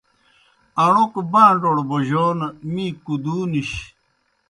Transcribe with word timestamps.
اݨوکوْ 0.83 1.21
بانڈوْڈ 1.31 1.77
بوجون 1.89 2.39
می 2.73 2.85
کُدُو 3.05 3.37
نِش۔ 3.51 3.71